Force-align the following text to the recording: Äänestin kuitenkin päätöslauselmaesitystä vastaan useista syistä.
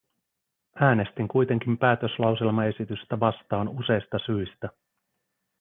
Äänestin 0.81 1.27
kuitenkin 1.27 1.77
päätöslauselmaesitystä 1.77 3.19
vastaan 3.19 3.67
useista 3.69 4.17
syistä. 4.25 4.69